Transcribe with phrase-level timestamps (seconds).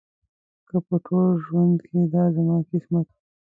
[0.67, 3.15] که په ټول ژوند کې دا زما قسمت و.